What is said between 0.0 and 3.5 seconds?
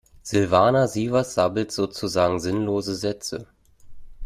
Silvana Sievers sabbelt sozusagen sinnlose Sätze.